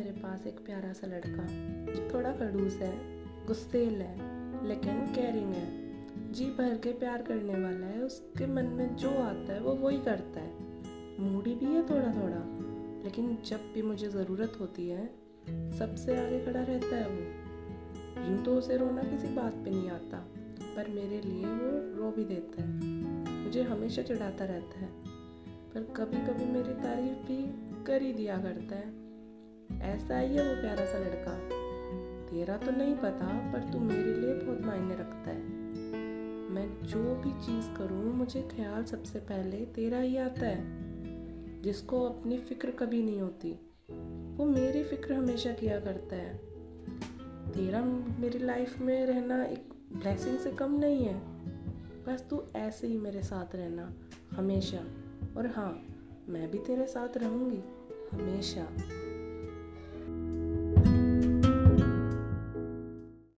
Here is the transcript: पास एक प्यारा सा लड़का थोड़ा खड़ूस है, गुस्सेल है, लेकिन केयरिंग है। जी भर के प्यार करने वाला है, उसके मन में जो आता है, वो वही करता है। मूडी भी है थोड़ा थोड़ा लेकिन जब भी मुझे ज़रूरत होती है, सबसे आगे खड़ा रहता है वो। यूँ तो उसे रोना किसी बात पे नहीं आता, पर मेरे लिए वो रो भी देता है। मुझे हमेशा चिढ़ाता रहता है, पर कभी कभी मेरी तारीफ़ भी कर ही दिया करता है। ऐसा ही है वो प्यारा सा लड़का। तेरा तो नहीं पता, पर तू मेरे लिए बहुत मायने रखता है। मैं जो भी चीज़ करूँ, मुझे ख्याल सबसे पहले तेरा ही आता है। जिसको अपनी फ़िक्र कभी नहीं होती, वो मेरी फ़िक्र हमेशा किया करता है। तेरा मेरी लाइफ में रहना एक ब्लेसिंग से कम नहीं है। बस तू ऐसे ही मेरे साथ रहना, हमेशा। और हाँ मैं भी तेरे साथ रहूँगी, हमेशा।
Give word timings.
पास 0.00 0.46
एक 0.46 0.64
प्यारा 0.64 0.92
सा 0.92 1.06
लड़का 1.06 1.46
थोड़ा 2.14 2.32
खड़ूस 2.32 2.76
है, 2.76 2.92
गुस्सेल 3.46 4.02
है, 4.02 4.16
लेकिन 4.68 5.14
केयरिंग 5.14 5.52
है। 5.52 5.82
जी 6.32 6.44
भर 6.44 6.78
के 6.78 6.92
प्यार 6.92 7.22
करने 7.22 7.52
वाला 7.52 7.86
है, 7.86 8.02
उसके 8.02 8.46
मन 8.46 8.64
में 8.64 8.96
जो 8.96 9.10
आता 9.10 9.52
है, 9.52 9.60
वो 9.60 9.72
वही 9.72 9.98
करता 9.98 10.40
है। 10.40 10.52
मूडी 11.20 11.54
भी 11.54 11.66
है 11.66 11.82
थोड़ा 11.82 12.22
थोड़ा 12.22 12.58
लेकिन 13.04 13.38
जब 13.46 13.58
भी 13.74 13.82
मुझे 13.82 14.08
ज़रूरत 14.08 14.52
होती 14.60 14.88
है, 14.88 15.06
सबसे 15.78 16.26
आगे 16.26 16.44
खड़ा 16.44 16.62
रहता 16.62 16.96
है 16.96 17.08
वो। 17.08 17.42
यूँ 18.30 18.44
तो 18.44 18.54
उसे 18.54 18.76
रोना 18.76 19.02
किसी 19.02 19.28
बात 19.28 19.52
पे 19.52 19.70
नहीं 19.70 19.90
आता, 19.90 20.18
पर 20.76 20.88
मेरे 20.88 21.20
लिए 21.20 21.46
वो 21.46 21.96
रो 21.96 22.10
भी 22.10 22.24
देता 22.24 22.62
है। 22.62 22.68
मुझे 23.44 23.62
हमेशा 23.62 24.02
चिढ़ाता 24.02 24.44
रहता 24.44 24.80
है, 24.80 24.88
पर 25.74 25.94
कभी 25.96 26.16
कभी 26.16 26.44
मेरी 26.44 26.74
तारीफ़ 26.74 27.18
भी 27.18 27.52
कर 27.84 28.02
ही 28.02 28.12
दिया 28.12 28.36
करता 28.36 28.76
है। 28.76 29.11
ऐसा 29.80 30.18
ही 30.18 30.36
है 30.36 30.54
वो 30.54 30.60
प्यारा 30.60 30.84
सा 30.84 30.98
लड़का। 30.98 31.62
तेरा 32.30 32.56
तो 32.56 32.70
नहीं 32.70 32.94
पता, 32.94 33.52
पर 33.52 33.72
तू 33.72 33.78
मेरे 33.78 34.14
लिए 34.14 34.34
बहुत 34.34 34.60
मायने 34.60 34.94
रखता 34.94 35.30
है। 35.30 35.42
मैं 36.50 36.82
जो 36.82 37.14
भी 37.14 37.30
चीज़ 37.30 37.78
करूँ, 37.78 38.14
मुझे 38.14 38.42
ख्याल 38.42 38.84
सबसे 38.84 39.18
पहले 39.18 39.56
तेरा 39.56 39.98
ही 39.98 40.16
आता 40.16 40.46
है। 40.46 40.82
जिसको 41.62 42.02
अपनी 42.02 42.38
फ़िक्र 42.38 42.70
कभी 42.70 43.02
नहीं 43.02 43.20
होती, 43.20 43.52
वो 44.36 44.44
मेरी 44.44 44.84
फ़िक्र 44.84 45.14
हमेशा 45.14 45.52
किया 45.52 45.80
करता 45.80 46.16
है। 46.16 46.36
तेरा 47.52 47.84
मेरी 48.20 48.38
लाइफ 48.38 48.78
में 48.78 49.06
रहना 49.06 49.44
एक 49.44 49.68
ब्लेसिंग 49.92 50.38
से 50.38 50.50
कम 50.50 50.78
नहीं 50.78 51.04
है। 51.04 51.20
बस 52.06 52.26
तू 52.30 52.44
ऐसे 52.56 52.86
ही 52.86 52.98
मेरे 52.98 53.22
साथ 53.22 53.56
रहना, 53.56 53.92
हमेशा। 54.36 54.78
और 55.36 55.46
हाँ 55.46 55.82
मैं 56.28 56.50
भी 56.50 56.58
तेरे 56.58 56.86
साथ 56.86 57.16
रहूँगी, 57.16 57.62
हमेशा। 58.12 58.68